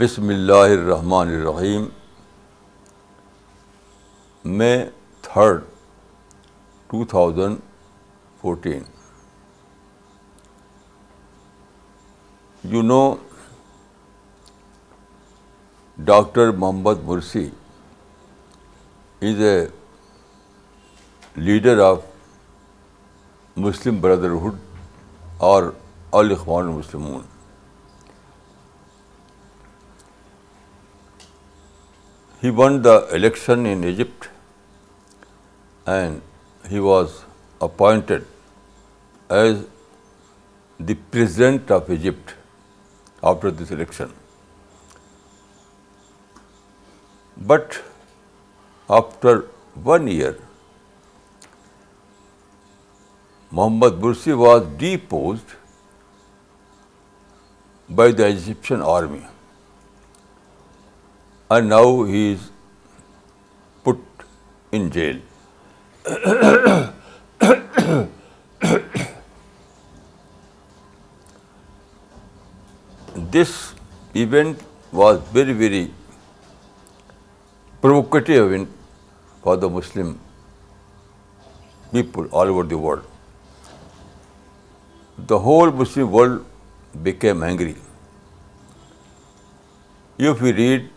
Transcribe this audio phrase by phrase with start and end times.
[0.00, 1.84] بسم اللہ الرحمن الرحیم
[4.58, 4.76] میں
[5.22, 5.62] third
[6.90, 7.56] two thousand
[8.40, 8.82] fourteen
[12.74, 13.00] you know
[16.12, 17.44] doctor Mohamed Morsi
[19.30, 19.58] is a
[21.48, 21.98] leader of
[23.66, 24.56] Muslim Brotherhood
[25.52, 25.70] اور
[26.22, 27.22] الاخوان مسلمون
[32.42, 34.28] He won the election in Egypt
[35.94, 37.22] and he was
[37.66, 38.24] appointed
[39.38, 39.64] as
[40.90, 42.34] the President of Egypt
[43.30, 44.14] after this election.
[47.52, 47.76] But
[48.98, 49.34] after
[49.96, 50.34] 1 year,
[53.58, 55.52] Mohamed Mursi was deposed
[58.00, 59.22] by the Egyptian army
[61.54, 62.42] and now he is
[63.88, 64.26] put
[64.78, 65.20] in jail.
[73.36, 73.56] This
[74.26, 75.82] event was very
[77.82, 78.68] provocative event
[79.42, 80.14] for the Muslim
[81.92, 83.66] people all over the world.
[85.26, 87.76] The whole Muslim world became angry.
[90.30, 90.88] If we read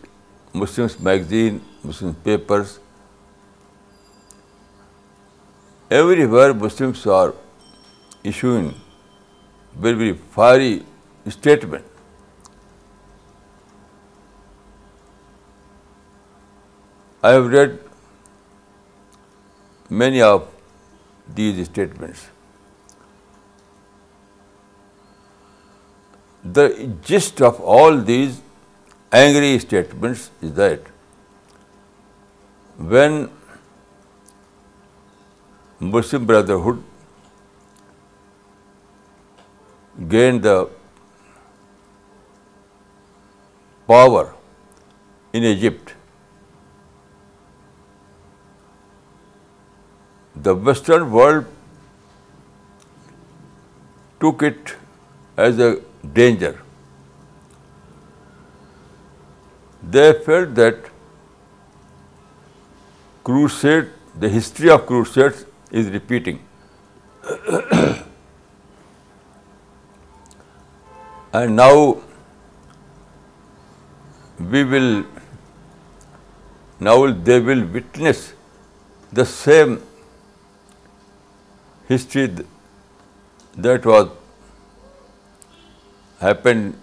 [0.62, 2.78] Muslims magazine, Muslim papers.
[5.90, 7.34] Everywhere Muslims are
[8.32, 8.68] issuing
[9.74, 11.84] very, very fiery statement.
[17.22, 17.76] I have read
[20.04, 20.48] many of
[21.36, 22.26] these statements.
[26.58, 28.32] The gist of all these
[29.22, 30.88] angry statements is that
[32.94, 33.18] when
[35.90, 36.80] Muslim Brotherhood
[40.14, 40.56] gained the
[43.92, 44.24] power
[45.40, 45.94] in Egypt,
[50.48, 51.54] the Western world
[54.24, 54.76] took it
[55.48, 55.72] as a
[56.20, 56.52] danger
[59.92, 60.88] They felt that
[63.24, 63.86] crusade,
[64.18, 66.38] the history of crusades is repeating.
[71.32, 71.96] And now
[74.52, 75.04] they will
[77.20, 78.34] witness
[79.12, 79.80] the same
[81.88, 82.36] history
[83.56, 84.08] that was
[86.20, 86.74] happened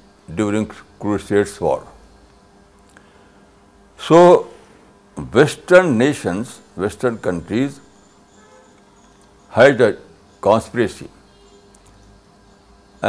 [0.42, 1.80] during Crusades war.
[4.06, 4.20] So,
[5.34, 7.76] Western nations, Western countries
[9.58, 9.90] had a
[10.48, 11.10] conspiracy,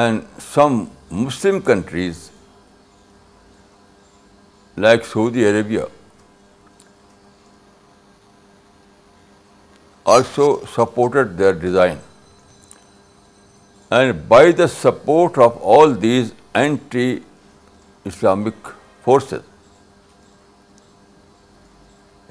[0.00, 0.76] and some
[1.20, 2.20] Muslim countries
[4.76, 5.86] like Saudi Arabia
[10.16, 12.04] also supported their design,
[14.02, 16.30] and by the support of all these
[16.64, 18.72] anti-Islamic
[19.08, 19.40] forces,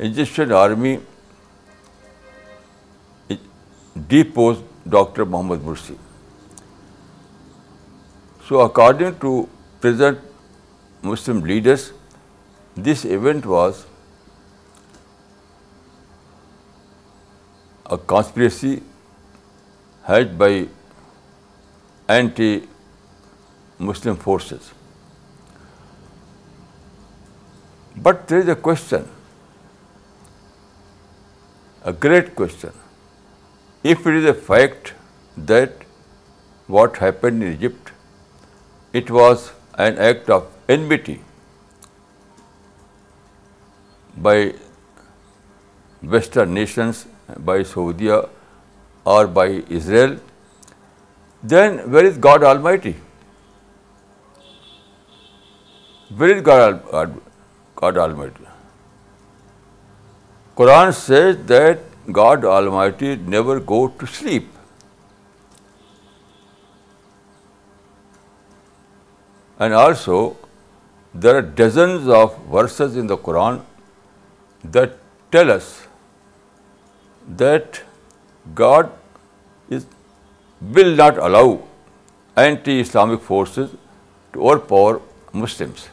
[0.07, 0.91] Egyptian army
[4.13, 5.27] deposed Dr.
[5.35, 5.97] Mohammad Mursi.
[8.47, 9.35] So according to
[9.83, 10.25] present
[11.11, 11.85] Muslim leaders,
[12.89, 13.83] this event was
[17.97, 18.73] a conspiracy
[20.09, 20.51] held by
[22.17, 24.73] anti-Muslim forces.
[27.95, 29.09] But there is a question
[31.89, 32.73] a great question.
[33.83, 34.93] If it is a fact
[35.51, 35.85] that
[36.67, 37.91] what happened in Egypt,
[38.93, 39.45] it was
[39.85, 41.21] an act of enmity
[44.15, 44.35] by
[46.03, 47.05] Western nations,
[47.49, 49.47] by Saudi or by
[49.79, 50.17] Israel,
[51.41, 52.95] then where is God Almighty?
[56.15, 58.49] Where is God Almighty?
[60.61, 61.85] Quran says that
[62.15, 64.49] God Almighty never go to sleep.
[69.57, 70.17] And also,
[71.23, 73.57] there are dozens of verses in the Quran
[74.75, 74.93] that
[75.35, 75.71] tell us
[77.43, 77.79] that
[78.61, 78.91] God
[79.71, 81.47] will not allow
[82.45, 83.73] anti-Islamic forces
[84.33, 85.89] to overpower Muslims.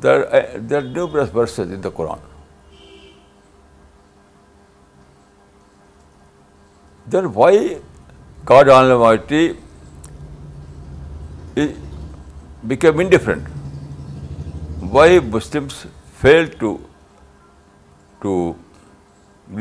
[0.00, 2.24] There are numerous verses in the Quran.
[7.14, 7.54] Then why
[8.50, 9.40] God Almighty
[12.74, 13.48] became indifferent?
[14.96, 15.06] Why
[15.36, 15.78] Muslims
[16.24, 16.74] fail to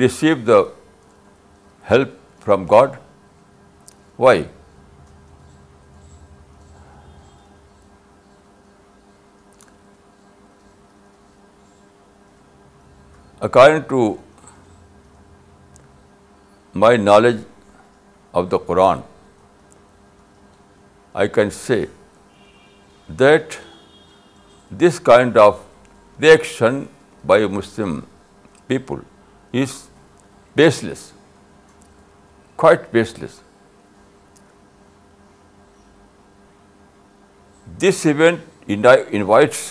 [0.03, 0.59] receive the
[1.93, 2.99] help from God?
[4.27, 4.37] Why?
[13.47, 13.99] According to
[16.83, 17.37] my knowledge
[18.39, 19.03] of the Quran,
[21.23, 21.77] I can say
[23.21, 23.57] that
[24.83, 26.81] this kind of reaction
[27.33, 27.95] by Muslim
[28.73, 29.05] people
[29.63, 29.77] is
[30.61, 31.05] baseless,
[32.65, 33.41] quite baseless.
[37.85, 39.67] This event invites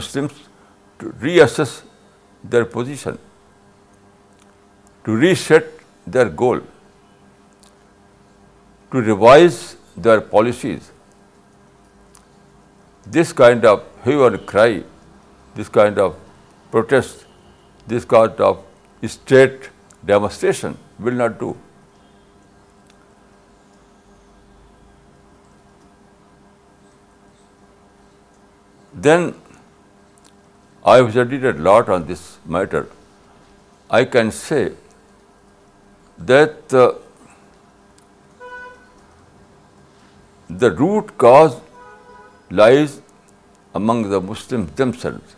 [0.00, 0.44] Muslims
[1.02, 1.76] to reassess
[2.44, 3.18] their position,
[5.04, 5.66] to reset
[6.06, 6.60] their goal,
[8.90, 10.90] to revise their policies.
[13.06, 14.82] This kind of hue and cry,
[15.54, 16.16] this kind of
[16.70, 17.24] protest,
[17.86, 18.62] this kind of
[19.06, 19.70] state
[20.04, 21.56] demonstration will not do.
[28.92, 29.34] Then
[30.90, 32.22] I have studied a lot on this
[32.54, 32.80] matter.
[33.98, 34.60] I can say
[36.30, 36.84] that uh,
[40.64, 41.58] the root cause
[42.62, 42.96] lies
[43.82, 45.36] among the Muslims themselves.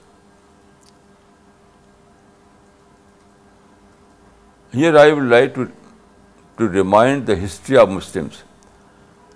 [4.70, 8.42] Here I would like to remind the history of Muslims.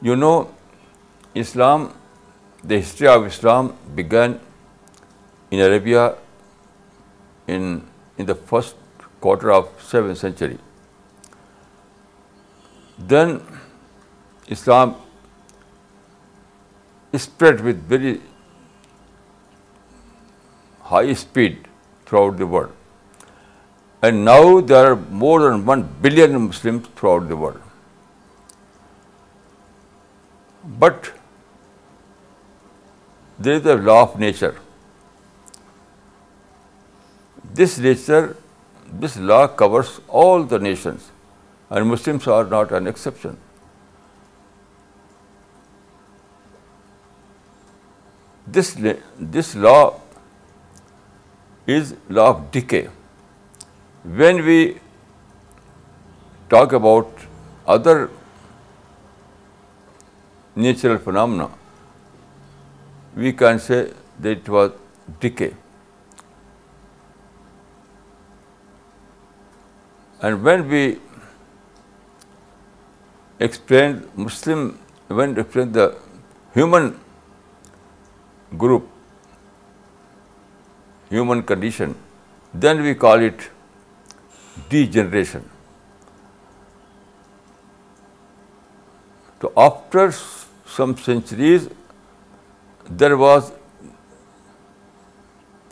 [0.01, 0.35] You know,
[1.47, 1.93] Islam,
[2.63, 4.43] the history of Islam began
[5.55, 6.05] in Arabia,
[7.57, 10.57] in the first quarter of 7th century,
[13.13, 13.35] then
[14.57, 14.95] Islam
[17.27, 18.15] spread with very
[20.95, 21.71] high speed
[22.07, 23.23] throughout the world.
[24.09, 24.41] And now
[24.73, 28.59] there are more than 1 billion Muslims throughout the world.
[30.85, 31.09] But
[33.39, 34.53] there is a law of nature.
[37.61, 41.11] This law covers all the nations,
[41.71, 43.37] and Muslims are not an exception.
[48.55, 48.77] This
[49.57, 50.01] law
[51.77, 52.83] is law of decay.
[54.23, 54.59] When we
[56.51, 57.27] talk about
[57.79, 57.99] other
[60.55, 61.51] natural phenomena,
[63.17, 63.85] we can say
[64.21, 64.73] that it was
[65.27, 65.53] decay.
[70.27, 70.83] And when we
[73.47, 74.63] explained Muslim,
[75.19, 75.87] when we explained the
[76.55, 76.87] human
[78.65, 78.87] group,
[81.11, 81.97] human condition,
[82.65, 83.47] then we call it
[84.71, 85.51] degeneration.
[89.43, 91.69] So after some centuries,
[93.03, 93.53] there was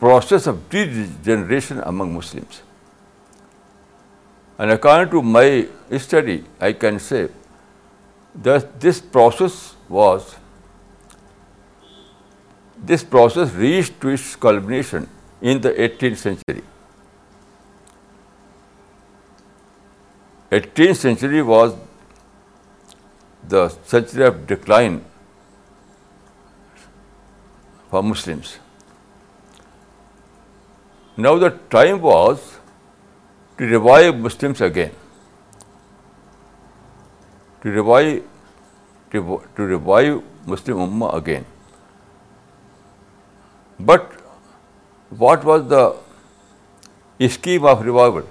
[0.09, 2.51] process of degeneration among Muslims.
[4.57, 7.29] And according to my study, I can say
[8.47, 9.75] that this process
[13.63, 15.07] reached to its culmination
[15.41, 16.63] in the 18th century.
[20.51, 21.73] 18th century was
[23.49, 25.01] the century of decline
[27.89, 28.59] for Muslims.
[31.17, 32.51] Now the time was
[33.57, 34.91] to revive Muslims again,
[37.61, 37.71] to
[39.73, 40.21] revive
[40.53, 41.45] Muslim Ummah again.
[43.79, 44.11] But
[45.09, 48.27] what was the scheme of revival?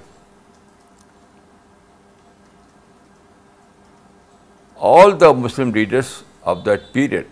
[4.77, 7.29] All the Muslim leaders of that period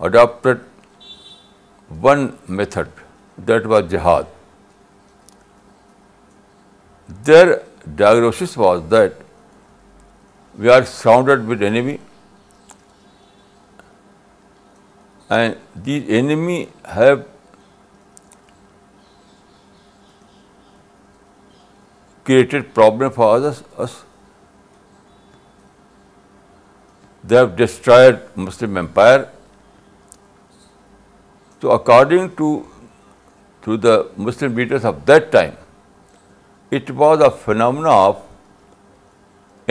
[0.00, 0.60] adopted
[1.88, 2.88] one method,
[3.50, 4.22] that was jihad.
[7.08, 7.62] Their
[7.94, 9.12] diagnosis was that
[10.56, 11.98] we are surrounded with enemy,
[15.28, 17.26] and these enemy have
[22.24, 23.36] created problem for
[23.86, 24.04] us.
[27.22, 29.28] They have destroyed Muslim empire.
[31.60, 32.48] So according to
[33.66, 35.52] the Muslim leaders of that time,
[36.76, 38.20] it was a phenomena of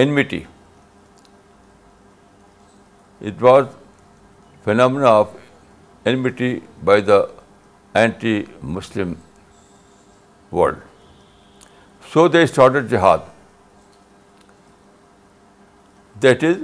[0.04, 0.40] enmity.
[3.32, 3.70] It was
[4.68, 6.50] phenomena of enmity
[6.90, 7.20] by the
[8.04, 9.14] anti-Muslim
[10.60, 11.70] world.
[12.16, 13.30] So they started jihad.
[16.26, 16.60] That is,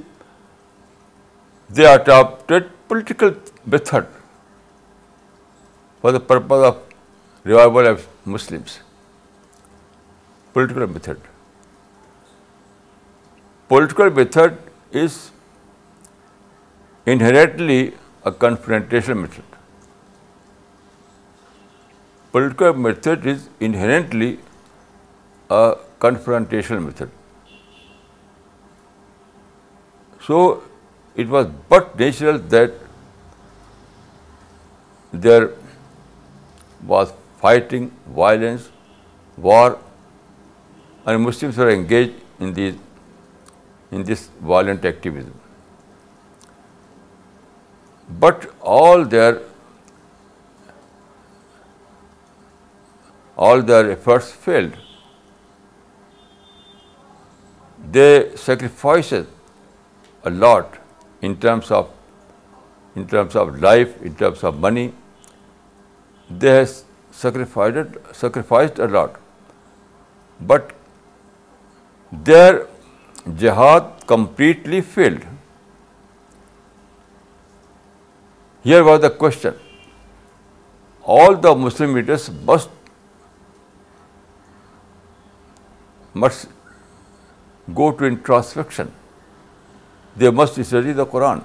[1.78, 3.34] they adopted political
[3.76, 4.14] method
[6.02, 6.78] for the purpose of
[7.54, 8.06] revival of
[8.38, 8.78] Muslims.
[10.54, 11.28] Political method.
[13.72, 14.58] Political method
[15.02, 15.18] is
[17.14, 17.80] inherently
[18.32, 19.58] a confrontational method.
[22.38, 24.30] Political method is inherently
[25.58, 25.64] a
[26.08, 27.12] confrontational method.
[30.30, 30.42] So
[31.16, 32.74] it was but natural that
[35.14, 35.50] there
[37.02, 37.14] was
[37.46, 37.88] fighting,
[38.22, 38.68] violence,
[39.50, 39.70] war
[41.10, 46.58] and Muslims were engaged in this violent activism.
[48.26, 49.32] But all their
[53.98, 54.76] efforts failed.
[58.00, 58.10] They
[58.46, 60.82] sacrificed a lot
[61.22, 61.78] in terms of
[63.68, 64.86] life, in terms of money.
[66.42, 66.74] They have
[67.12, 69.24] sacrificed a lot,
[70.52, 70.68] but
[72.12, 72.66] their
[73.36, 75.24] jihad completely failed.
[78.64, 79.54] Here was the question.
[81.04, 82.30] All the Muslim leaders
[86.14, 86.50] must
[87.74, 88.92] go to introspection.
[90.16, 91.44] They must study the Quran.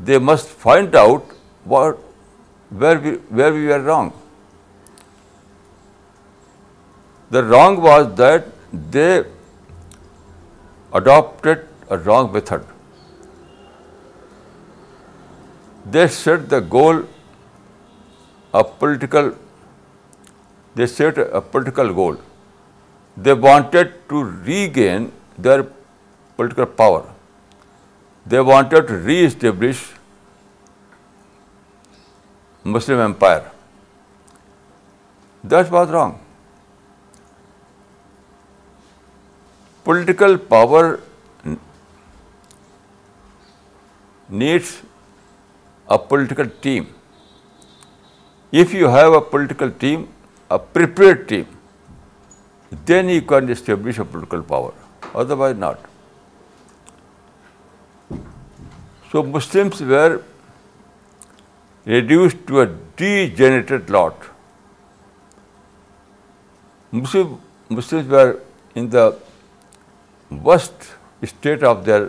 [0.00, 1.24] They must find out
[1.64, 1.94] where
[2.70, 4.12] we were wrong.
[7.30, 9.24] The wrong was that they
[10.92, 12.64] adopted a wrong method.
[15.84, 17.04] They set a
[18.62, 19.34] political
[21.94, 22.16] goal.
[23.16, 25.66] They wanted to regain their
[26.36, 27.04] political power.
[28.24, 29.92] They wanted to re-establish
[32.64, 33.50] Muslim empire.
[35.44, 36.20] That was wrong.
[39.84, 41.00] Political power
[44.28, 44.80] needs
[45.88, 46.92] a political team.
[48.60, 50.06] If you have a political team,
[50.48, 51.46] a prepared team,
[52.90, 54.72] then you can establish a political power,
[55.22, 55.80] otherwise not.
[59.10, 60.22] So Muslims were
[61.84, 64.30] reduced to a degenerate lot.
[67.02, 68.30] Muslims were
[68.76, 69.12] in the
[70.44, 70.84] worst
[71.24, 72.02] state of their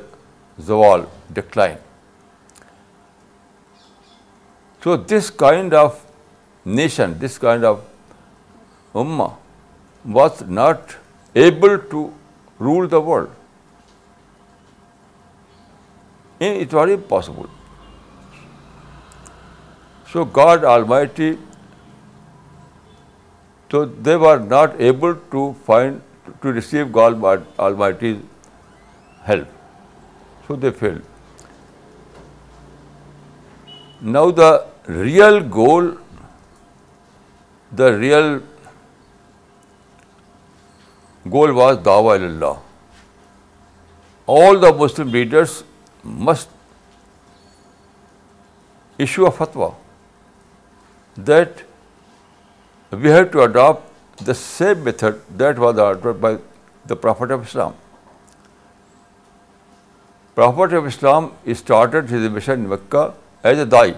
[0.66, 1.02] زوال
[1.34, 1.76] decline
[4.84, 5.96] so this kind of
[6.80, 7.78] nation this kind of
[9.04, 9.28] اما
[10.14, 10.92] was not
[11.44, 12.08] able to
[12.62, 13.30] rule the world
[16.44, 17.46] it was impossible
[20.14, 21.34] so God almighty
[23.70, 26.00] تو they are not able to find
[26.40, 27.16] to receive God
[27.78, 28.18] almighty's
[29.28, 31.00] help so they fail
[34.14, 34.52] now the
[35.02, 35.94] real goal
[37.78, 38.38] the real
[41.34, 42.60] goal was the Allah
[44.42, 45.62] all the Muslim leaders
[46.04, 46.50] must
[49.04, 49.70] issue of فتوا
[51.28, 51.62] that
[52.94, 53.92] we have to adopt
[54.28, 56.36] the same method that was order by
[56.90, 57.72] the prophet of Islam
[60.36, 63.08] prophet of Islam started his mission Mecca
[63.48, 63.94] as a دائی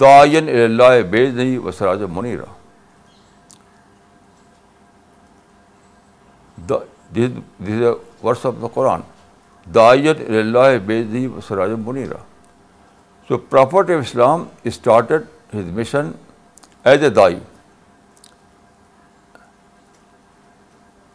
[0.00, 2.20] دائن اللہ بیج نہیں و سراج و
[6.68, 7.90] دس اے
[8.22, 9.00] verse of the قرآن
[9.74, 11.92] دائن اللہ بیج نہیں و سراج و
[13.28, 15.22] so prophet of Islam started
[15.56, 16.10] his mission
[16.88, 17.38] as a دائی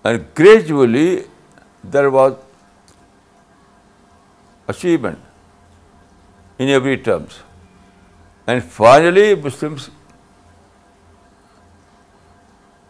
[0.10, 1.10] And gradually
[1.96, 2.38] there was
[4.76, 7.38] achievement in every terms.
[8.48, 9.92] And finally Muslims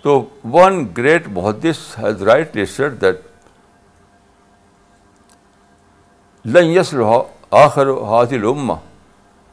[0.06, 0.22] So
[0.64, 3.22] one great muhaddis has rightly said that
[6.46, 6.94] لن یس
[7.58, 7.88] آخر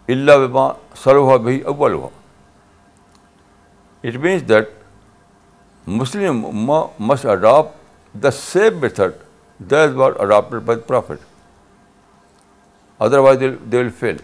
[0.09, 0.69] اللہ
[1.43, 2.09] بھی اول ہوا
[4.07, 4.69] اٹ مینس دیٹ
[5.97, 6.81] مسلم اما
[7.11, 11.19] must adopt the same method adopted by prophet
[13.25, 13.41] otherwise
[13.73, 14.17] they will fail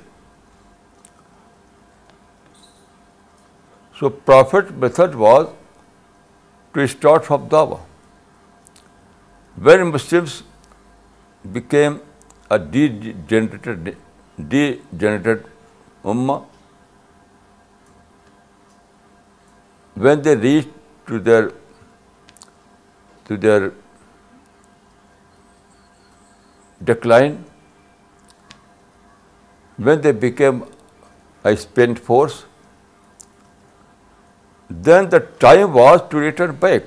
[4.01, 5.47] so prophet method was
[6.73, 7.77] to start from دابا
[9.65, 10.43] when Muslims
[11.53, 11.97] become
[12.51, 13.95] a degenerated
[16.05, 16.45] ummah,
[19.95, 20.69] when they reach
[21.07, 21.53] to their
[26.85, 27.45] decline,
[29.77, 30.65] when they became
[31.45, 32.45] a spent force,
[34.69, 36.83] then the time was to return back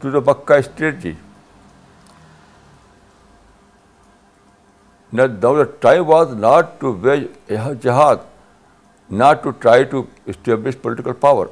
[0.00, 1.14] to the Makkah strategy.
[5.18, 5.26] Now
[5.58, 7.22] the time was not to wage
[7.84, 8.24] jihad,
[9.22, 10.02] not to try to
[10.34, 11.46] establish political power,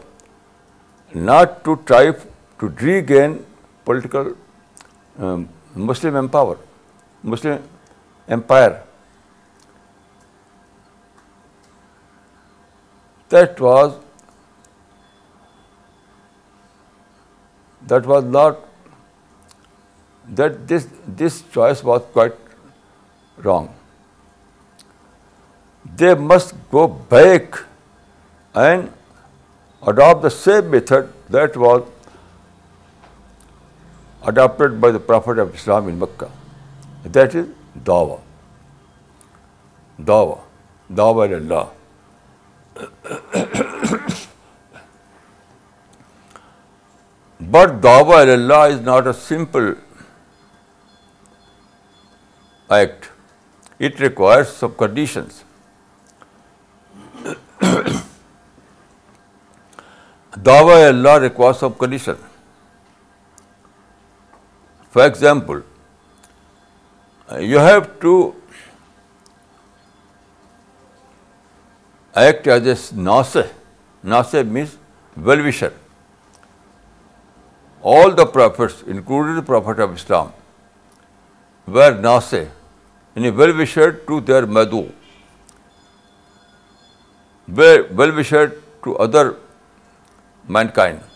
[1.30, 2.00] not to try
[2.62, 3.36] to regain
[3.84, 4.26] political
[5.28, 5.46] um,
[5.92, 6.58] Muslim empire.
[13.28, 13.94] That was
[18.38, 18.58] not,
[20.40, 22.32] that this choice was quite
[23.44, 23.82] wrong
[26.00, 27.56] they must go back
[28.62, 28.86] and
[29.88, 31.80] adopt the same method that was
[34.28, 36.26] adopted by the prophet of Islam in Mecca
[37.14, 37.46] that is
[37.86, 38.16] دعو
[40.06, 40.34] دعوا
[40.96, 41.64] دعوا
[47.54, 49.72] but دعوا اللہ is not a simple
[52.74, 53.06] act
[53.86, 54.00] it
[54.58, 54.84] some
[55.30, 55.30] sub
[60.46, 62.14] دعوی اللہ require sub condition
[64.92, 65.60] for example
[67.50, 68.14] you have to
[72.22, 73.42] act as a ناسے
[74.12, 74.74] ناسے means
[75.26, 75.68] well wisher
[77.94, 80.28] all the prophets including prophet of Islam
[81.74, 82.44] were ناسے
[83.16, 84.82] یعنی well we to their medu
[87.56, 88.22] well we
[88.84, 89.26] to other
[90.74, 91.12] mankind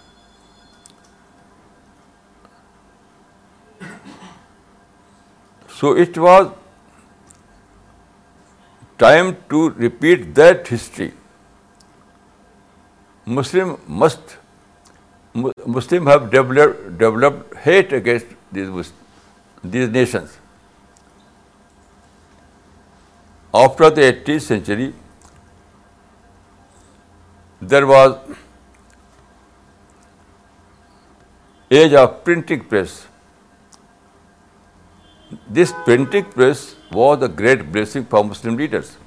[5.80, 6.46] so it was
[9.04, 11.08] time to repeat that history
[13.38, 14.36] Muslim must
[15.76, 18.70] Muslim have develop developed hate against these
[19.72, 20.38] these nations
[23.54, 24.92] After the 18th century,
[27.62, 28.16] there was
[31.70, 33.06] age of printing press.
[35.48, 38.98] This printing press was a great blessing for Muslim leaders.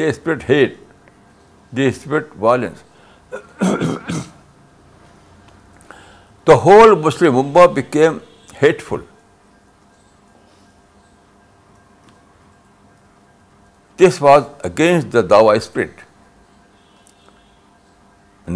[0.00, 1.14] they spread hate,
[1.80, 2.84] they spread violence.
[6.48, 8.18] The whole Muslim Ummah became
[8.64, 9.00] hateful.
[14.02, 15.98] This was against the Dawa spirit.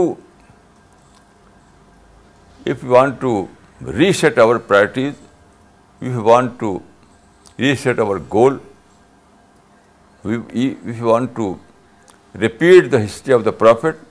[4.00, 5.22] reset our priorities,
[6.00, 6.74] if we want to
[7.66, 8.60] reset our goal,
[10.40, 11.54] if we want to
[12.48, 14.06] repeat the history of the Prophet,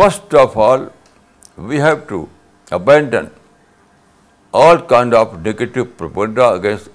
[0.00, 0.88] first of all,
[1.72, 2.24] we have to
[2.82, 3.30] abandon
[4.60, 6.86] all kind of negative propaganda against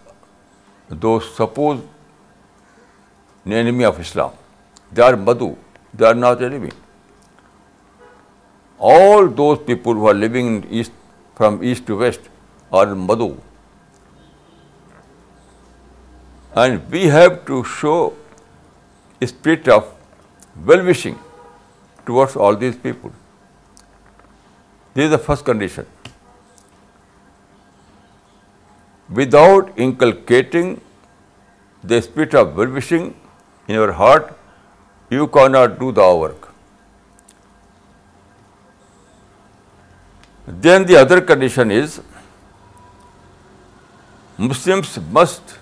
[0.89, 1.78] the suppose
[3.50, 4.30] نیلمی of Islam
[4.96, 5.50] they are مدو
[6.00, 6.69] they are not enemy
[8.91, 10.62] all those people who are living
[11.38, 12.28] from east to west
[12.80, 13.28] are مدو
[16.63, 17.98] and we have to show
[19.26, 19.86] spirit of
[20.65, 21.13] well wishing
[22.06, 23.10] towards all these people
[24.96, 25.84] the is the first condition
[29.10, 30.79] without inculcating
[31.84, 33.13] the spirit of well-wishing
[33.67, 34.34] in your heart,
[35.10, 36.49] you cannot do the work.
[40.47, 42.01] Then the other condition is,
[44.38, 45.58] Muslims must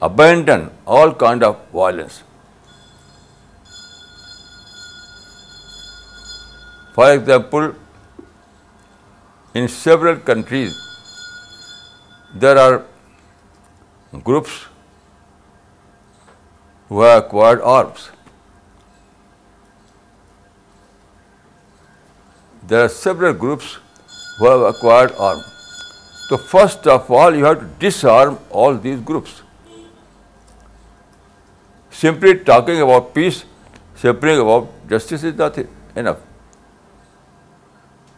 [0.00, 2.22] abandon all kind of violence.
[6.94, 7.74] For example,
[9.54, 10.78] in several countries
[12.34, 12.82] there are
[14.24, 14.66] groups
[16.88, 18.10] who have acquired orbs.
[22.66, 23.76] There are several groups
[24.38, 25.44] who have acquired orbs.
[26.30, 29.42] So first of all, you have to disarm all these groups.
[31.90, 33.44] Simply talking about peace,
[33.94, 35.58] simply about justice is not
[35.94, 36.18] enough.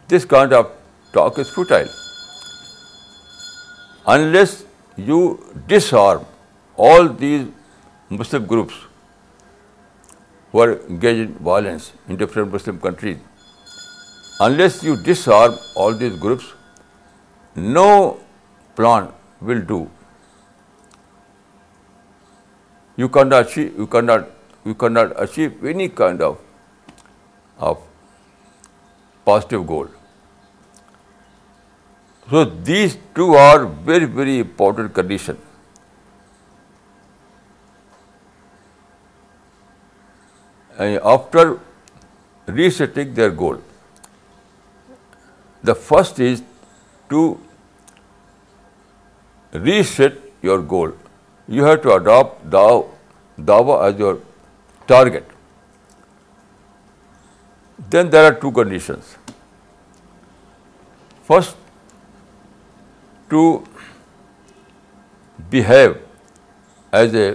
[0.07, 0.71] This kind of
[1.11, 1.89] talk is futile.
[4.13, 4.51] Unless
[5.05, 5.19] you
[5.69, 6.25] disarm
[6.87, 7.45] all these
[8.09, 8.75] Muslim groups
[10.51, 13.17] who are engaged in violence in different Muslim countries,
[14.47, 16.53] unless you disarm all these groups,
[17.55, 18.19] no
[18.75, 19.09] plan
[19.41, 19.81] will do.
[22.97, 23.47] You cannot
[25.25, 26.37] achieve any kind of
[29.25, 29.83] positive goal.
[32.29, 35.39] So these two are very, very important conditions.
[40.77, 41.59] And after
[42.47, 43.59] resetting their goal,
[45.63, 46.41] the first is
[47.09, 47.21] to
[49.51, 50.91] reset your goal.
[51.47, 54.17] You have to adopt Dawa as your
[54.87, 55.27] target.
[57.95, 59.15] Then there are two conditions.
[61.21, 61.53] First,
[63.33, 63.41] to
[65.55, 65.95] behave
[66.99, 67.25] as a,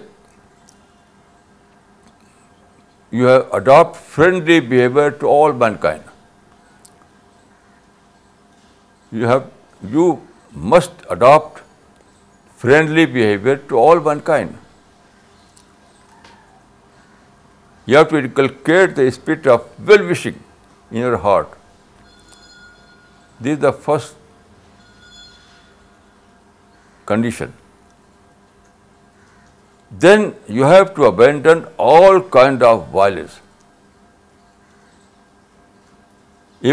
[3.19, 6.05] you have adopt friendly behavior to all mankind.
[9.93, 10.07] You
[10.73, 11.63] must adopt
[12.65, 14.57] friendly behavior to all mankind.
[17.87, 20.39] You have to inculcate the spirit of well-wishing
[20.91, 21.57] in your heart.
[23.41, 24.09] This is the first
[27.11, 27.55] condition,
[30.07, 33.39] then you have to abandon all kind of violence.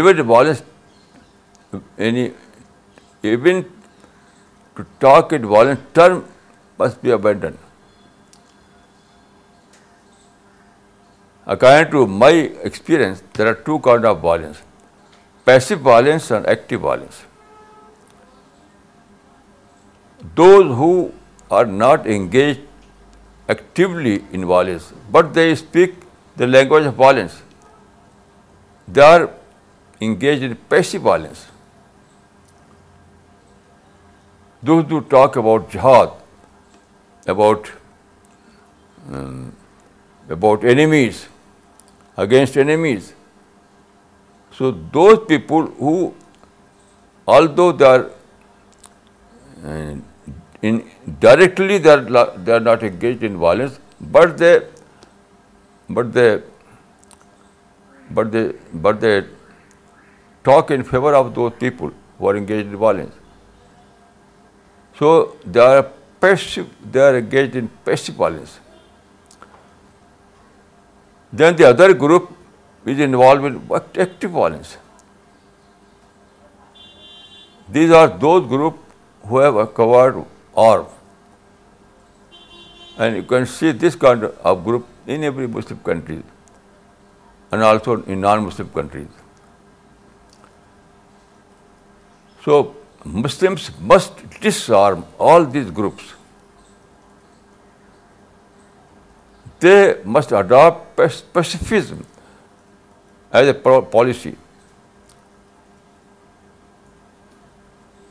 [0.00, 0.66] Even violence,
[2.00, 3.62] even
[4.78, 6.20] to talk in violent term
[6.82, 7.64] must be abandoned.
[11.54, 12.32] According to my
[12.70, 14.60] experience, there are two kinds of violence:
[15.52, 17.16] passive violence and active violence.
[20.34, 21.12] Those who
[21.50, 22.60] are not engaged
[23.48, 25.94] actively in violence, but they speak
[26.36, 27.42] the language of violence,
[28.86, 29.30] they are
[30.00, 31.46] engaged in passive violence.
[34.62, 36.12] Those who talk about jihad,
[37.26, 37.70] about
[39.10, 39.54] um,
[40.28, 41.28] enemies,
[42.16, 43.14] against enemies,
[44.50, 46.12] so those people who,
[47.28, 48.10] although they are
[49.64, 49.94] uh,
[50.62, 54.64] Directly they are not engaged in violence, but they
[60.44, 63.14] talk in favor of those people who are engaged in violence.
[64.98, 65.86] So they are
[67.16, 68.60] engaged in passive violence.
[71.32, 72.30] Then the other group
[72.84, 74.76] is involved in active violence.
[77.68, 78.78] These are those groups
[79.22, 80.24] who have acquired
[80.62, 80.88] orb.
[83.04, 86.18] And you can see this kind of group in every Muslim country
[87.52, 89.20] and also in non-Muslim countries.
[92.44, 92.58] So
[93.26, 96.10] Muslims must disarm all these groups.
[99.60, 99.80] They
[100.16, 102.02] must adopt pacifism
[103.42, 104.34] as a policy.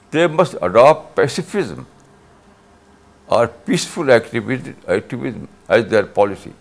[0.09, 1.85] They must adopt pacifism
[3.27, 6.53] or peaceful activism as their policy.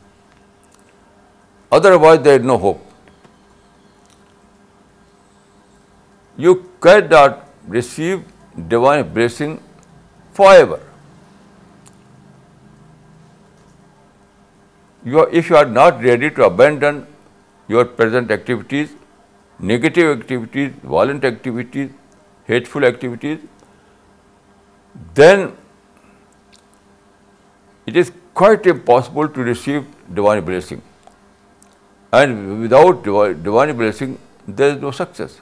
[1.70, 2.82] Otherwise, there is no hope.
[6.36, 8.24] You cannot receive
[8.68, 9.60] divine blessing
[10.32, 10.80] forever.
[15.04, 17.06] If you are not ready to abandon
[17.68, 18.90] your present activities,
[19.58, 21.92] negative activities, violent activities,
[22.46, 23.38] hateful activities,
[25.14, 25.52] then
[27.90, 30.82] it is quite impossible to receive divine blessing.
[32.12, 34.18] And without divine blessing,
[34.48, 35.40] there is no success.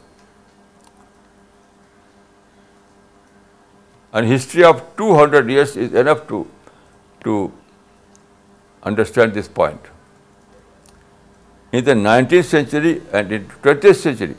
[4.13, 7.37] And history of 200 years is enough to
[8.83, 9.91] understand this point.
[11.73, 14.37] In the 19th century and in the 20th century,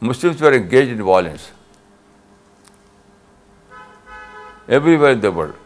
[0.00, 1.50] Muslims were engaged in violence
[4.68, 5.56] everywhere in the world.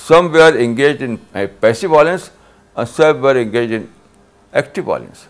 [0.00, 1.16] Some we are engage in
[1.60, 2.28] passive violence
[2.74, 3.84] and some we are engage in
[4.58, 5.24] active violence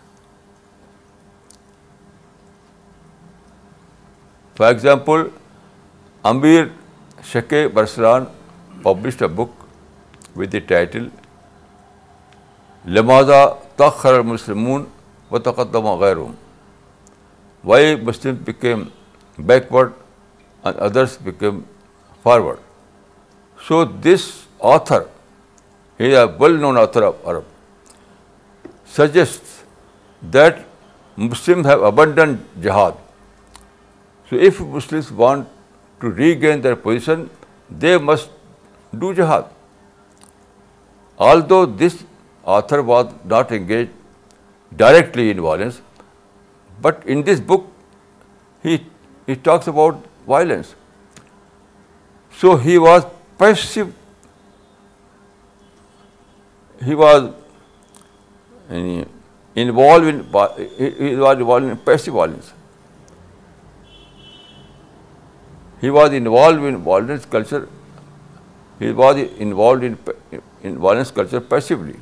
[4.58, 5.22] for example
[6.30, 6.64] Amir
[7.32, 8.24] Shakib برسران
[8.82, 9.60] publish a book
[10.38, 11.08] with the title
[12.96, 13.44] لمازا
[13.76, 14.84] تخر المسلمون
[15.30, 16.16] و تقدم غیر
[17.64, 18.82] why Muslim become
[19.46, 19.90] backward
[20.62, 21.60] and others become
[22.22, 24.28] forward so this
[24.62, 25.08] author,
[25.98, 29.62] he is a well-known author of Arab, suggests
[30.36, 30.64] that
[31.16, 32.94] Muslims have abandoned jihad.
[34.30, 35.48] So if Muslims want
[36.00, 37.26] to regain their position,
[37.84, 38.30] they must
[39.04, 39.46] do jihad.
[41.18, 42.02] Although this
[42.42, 43.90] author was not engaged
[44.76, 45.82] directly in violence,
[46.80, 47.66] but in this book
[48.62, 50.74] he talks about violence.
[52.32, 53.10] So he was
[53.44, 53.90] passive
[56.84, 57.32] he was
[59.54, 62.52] involved in, passive violence.
[65.80, 67.68] He was involved in violence culture.
[68.78, 71.98] He was involved in violence culture passively.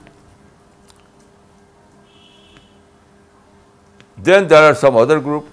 [4.16, 5.46] Then there are some other group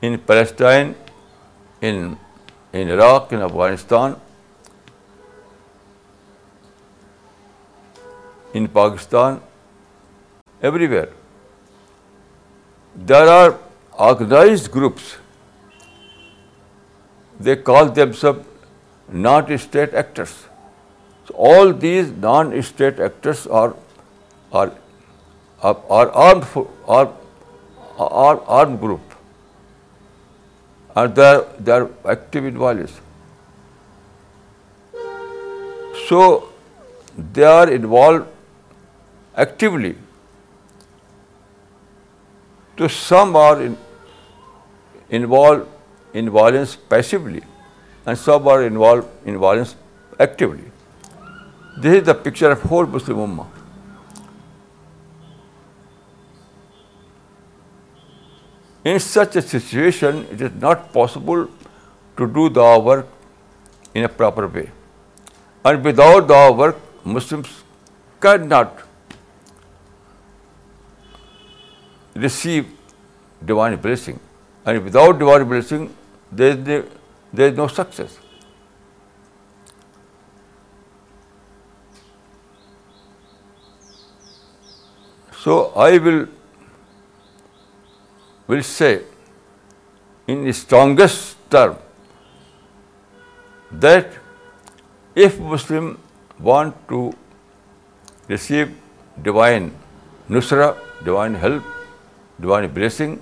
[0.00, 0.94] in Palestine,
[1.80, 2.18] in
[2.74, 4.16] Iraq, in Afghanistan,
[8.60, 9.36] in Pakistan,
[10.70, 11.10] everywhere.
[13.10, 13.52] There are
[14.08, 15.12] organized groups.
[17.48, 18.66] They call themselves
[19.28, 20.34] non-state actors.
[21.28, 23.70] So all these non-state actors are
[24.52, 26.44] armed
[28.80, 29.16] group,
[30.96, 33.00] and they are active in violence.
[36.12, 36.22] So
[37.38, 38.28] they are involved
[39.36, 39.96] actively.
[42.78, 43.70] So some are
[45.08, 45.68] involved
[46.14, 47.42] in violence passively
[48.06, 49.76] and some are involved in violence
[50.18, 50.70] actively.
[51.78, 53.46] This is the picture of whole Muslim Ummah.
[58.84, 61.48] In such a situation, it is not possible
[62.16, 63.06] to do the work
[63.94, 64.70] in a proper way.
[65.64, 67.62] And without the work, Muslims
[68.20, 68.80] cannot
[72.14, 72.66] receive
[73.44, 74.18] divine blessing.
[74.64, 75.94] And without divine blessing,
[76.30, 76.86] there
[77.34, 78.18] is no success.
[85.40, 85.98] So I
[88.48, 89.02] will say
[90.28, 91.76] in the strongest term
[93.72, 94.12] that
[95.16, 95.98] if Muslim
[96.38, 97.12] want to
[98.28, 98.72] receive
[99.20, 99.72] divine
[100.30, 101.60] nusra, divine help,
[102.42, 103.16] divine blessing,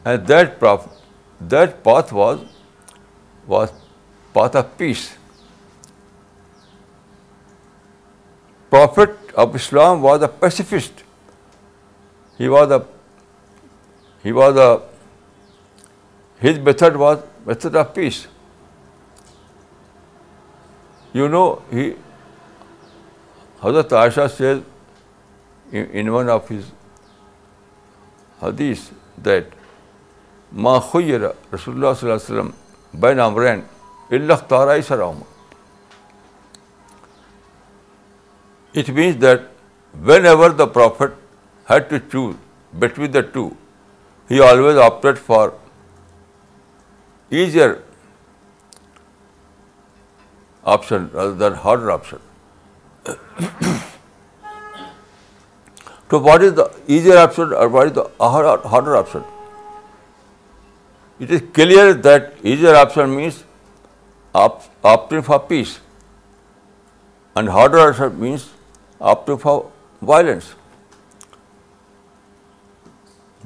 [0.04, 2.12] And that path
[3.54, 3.72] was
[4.34, 5.04] path of peace.
[8.70, 11.04] Prophet of Islam was a pacifist.
[12.36, 12.50] His
[16.68, 18.22] method was method of peace.
[21.14, 21.40] You know
[21.72, 21.90] he
[23.62, 24.58] حضرت Aisha says
[25.96, 26.64] in one of his
[28.42, 28.78] حدیث
[29.24, 29.54] that
[30.64, 31.20] ماں خیر
[31.54, 32.50] رسول اللہ صلی اللہ علیہ وسلم
[33.00, 33.60] بین امرین
[34.18, 35.20] اللہ تارائے سراؤں
[38.76, 39.40] it means that
[40.26, 42.34] whenever the prophet had to choose
[42.84, 43.48] between the two
[44.30, 45.48] he always opted for
[47.38, 47.72] easier
[50.72, 52.16] option rather than harder option
[56.08, 56.62] تو what is the
[56.94, 58.30] easier option or what is the
[58.72, 59.18] harder option
[61.20, 63.42] it is clear that easier option means
[64.44, 64.58] opt
[65.26, 65.76] for peace
[67.34, 68.44] and harder option means
[69.14, 69.60] opt for
[70.06, 70.44] violence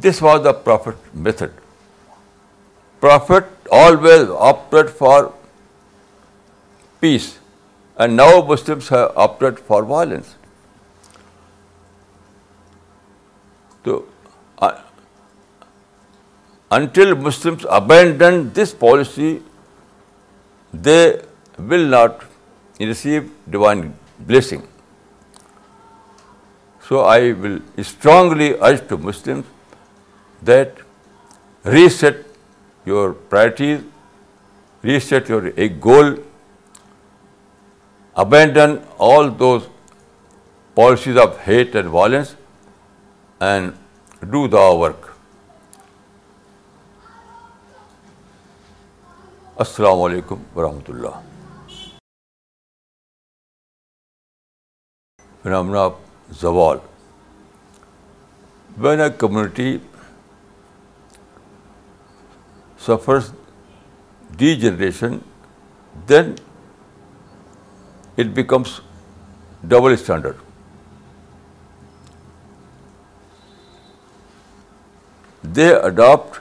[0.04, 1.60] this was the prophet method
[3.00, 3.68] prophet
[4.04, 5.24] always opt for
[7.04, 7.26] peace,
[8.04, 10.34] and now Muslims have opted for violence.
[13.84, 13.98] So,
[14.68, 14.72] uh,
[16.78, 19.30] until Muslims abandon this policy,
[20.88, 21.02] they
[21.72, 22.24] will not
[22.80, 23.86] receive divine
[24.32, 24.66] blessing.
[26.88, 27.58] So, I will
[27.92, 29.78] strongly urge to Muslims
[30.50, 30.84] that
[31.76, 32.22] reset
[32.90, 33.86] your priorities,
[34.92, 35.42] reset your
[35.90, 36.18] goal
[38.20, 38.74] abandon
[39.06, 39.66] all those
[40.74, 42.34] policies of hate and violence
[43.48, 43.72] and
[44.30, 45.06] do the work
[49.64, 51.98] السلام علیکم ورحمۃ رحمتہ اللہ
[55.50, 55.86] رامنا
[56.40, 56.78] زوال
[58.86, 59.76] when a community
[62.86, 63.32] suffers
[64.60, 65.18] degeneration
[66.08, 66.34] then
[68.22, 68.74] it becomes
[69.74, 70.44] double standard.
[75.58, 76.40] They adopt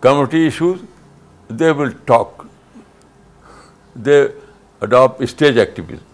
[0.09, 0.85] community issues,
[1.49, 2.47] they will talk.
[3.95, 4.31] They
[4.81, 6.05] adopt stage activism.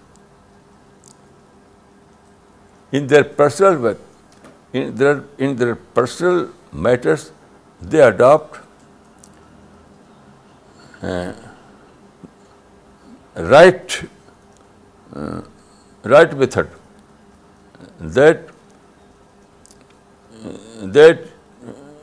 [2.90, 3.98] In their personal work,
[4.72, 7.32] in their personal matters,
[7.80, 8.60] they adopt
[11.02, 11.32] uh,
[13.36, 14.02] uh, right
[16.04, 16.68] method
[18.02, 18.32] uh,
[20.80, 21.18] that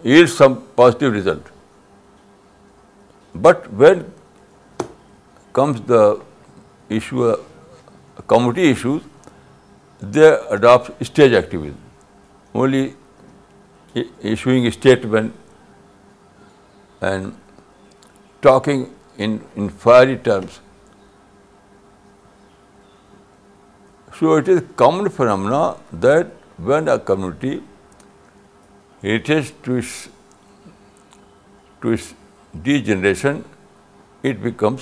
[0.04, 1.48] yields some positive result.
[3.34, 4.12] But when
[5.54, 6.22] comes the
[6.90, 7.38] issue, uh,
[8.28, 9.04] community issues,
[10.02, 11.78] they adopt stage activism,
[12.56, 12.96] only
[14.22, 15.34] issuing a statement
[17.02, 17.36] and
[18.42, 20.60] talking in fiery terms.
[24.18, 27.64] So it is a common phenomena that when a community
[29.04, 29.84] reaches to
[31.84, 32.08] its
[32.86, 33.40] degeneration
[34.28, 34.82] it becomes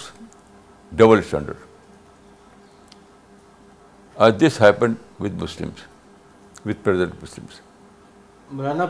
[0.98, 1.56] double standard
[4.42, 7.40] this happen with with
[8.52, 8.86] Maulana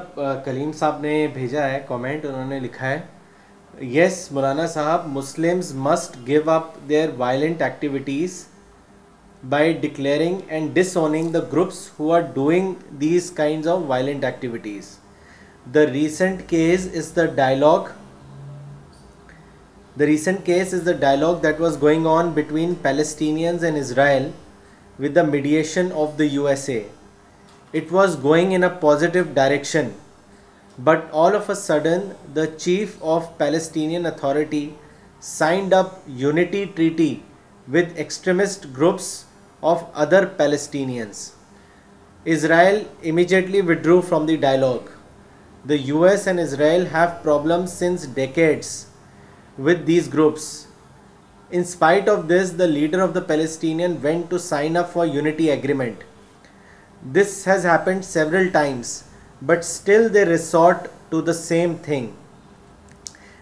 [0.46, 6.18] Kaleem Sahab نے بھیجا ہے comment انہوں نے لکھا ہے yes Maulana Sahab Muslims must
[6.28, 8.44] give up their violent activities
[9.50, 14.98] by declaring and disowning the groups who are doing these kinds of violent activities
[15.74, 17.96] the recent case is the dialogue
[20.00, 24.32] The recent case is the dialogue that was going on between Palestinians and Israel
[25.00, 26.86] with the mediation of the USA.
[27.74, 29.96] It was going in a positive direction,
[30.78, 34.76] but all of a sudden the chief of Palestinian Authority
[35.20, 37.24] signed up unity treaty
[37.68, 39.08] with extremist groups
[39.64, 41.32] of other Palestinians.
[42.24, 44.92] Israel immediately withdrew from the dialogue.
[45.66, 48.84] The US and Israel have problems since decades
[49.58, 50.68] with these groups.
[51.52, 55.50] In spite of this, the leader of the Palestinian went to sign up for unity
[55.50, 56.02] agreement.
[57.02, 59.06] This has happened several times,
[59.42, 62.16] but still they resort to the same thing,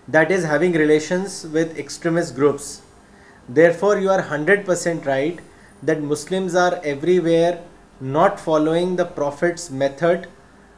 [0.07, 2.83] that is having relations with extremist groups.
[3.49, 5.39] Therefore, you are 100% right
[5.81, 7.61] that Muslims are everywhere
[7.99, 10.27] not following the Prophet's method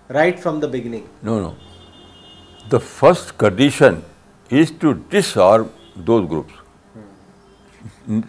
[0.09, 1.09] right from the beginning.
[1.21, 1.55] No, no.
[2.69, 4.05] The first condition
[4.49, 6.53] is to disarm those groups.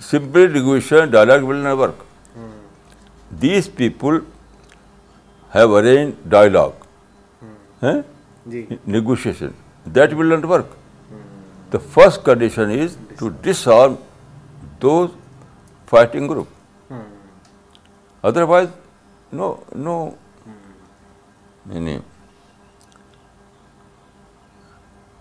[0.01, 1.95] Simply negotiation, dialogue will not work.
[3.31, 4.23] These people
[5.51, 6.75] have arranged dialogue,
[8.87, 9.55] negotiation.
[9.87, 10.67] That will not work.
[11.71, 13.99] The first condition is to disarm
[14.81, 15.11] those
[15.87, 16.49] fighting group.
[18.23, 18.71] Otherwise,
[19.31, 20.17] no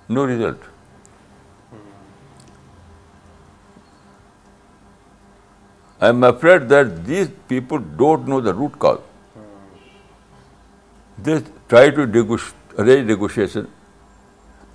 [0.09, 0.57] result.
[5.99, 8.99] I am afraid that these people don't know the root cause.
[11.18, 12.03] They try to
[12.78, 13.68] arrange negotiation,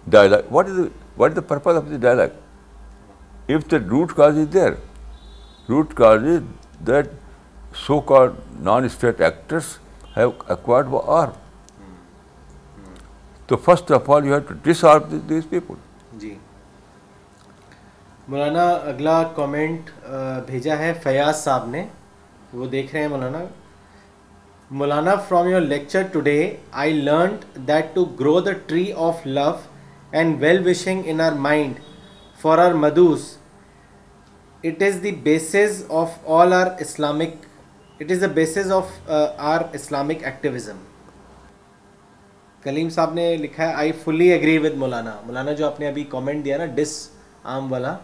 [0.09, 0.51] dialogue.
[0.51, 2.33] What is the purpose of the dialogue?
[3.47, 4.79] If the root cause is there,
[5.69, 6.43] root cause is
[6.81, 7.09] that
[7.73, 9.79] so-called non-state actors
[10.17, 11.27] have acquired power.
[11.27, 11.85] Hmm.
[12.83, 13.01] Hmm.
[13.49, 15.79] So first of all, you have to disarm these people.
[18.29, 19.89] Maulana اگلا comment
[20.47, 21.85] بھیجا ہے فیاض صاحب نے
[22.55, 23.39] وہ دیکھ رہے ہیں Maulana
[24.81, 26.35] Maulana from your lecture today
[26.83, 29.51] I learned that to grow the tree of love
[30.13, 31.81] and well wishing in our mind
[32.43, 33.25] for our مدوز
[34.65, 37.35] it is the basis of all our Islamic
[38.01, 39.09] it is the basis of
[39.39, 40.79] our Islamic activism
[42.65, 46.05] Kaleem Sahab نے لکھا ہے I fully agree with Maulana Maulana جو آپ نے ابھی
[46.11, 46.97] comment دیا نا ڈس
[47.57, 47.95] آم والا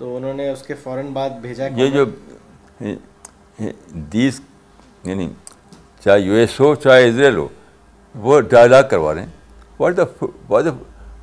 [0.00, 2.04] تو انہوں نے اس کے فوراً بعد بھیجا یہ جو
[4.12, 4.40] دیس
[5.04, 5.28] یعنی
[6.04, 7.46] چاہے یو ایس ہو چاہے اسرائیل ہو
[8.28, 10.02] وہ ڈائلاگ کروا رہے ہیں what the
[10.48, 10.64] what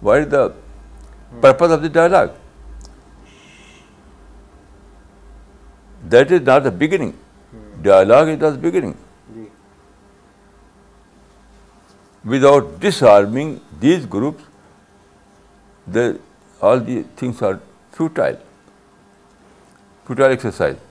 [0.04, 0.46] what is the
[1.48, 2.28] purpose of the dialogue
[6.12, 9.38] that is not the beginning dialogue is not beginning
[12.36, 12.70] without
[13.18, 15.96] disarming these groups
[16.70, 17.54] all the things are
[17.98, 18.46] futile
[20.08, 20.87] چھوٹر exercise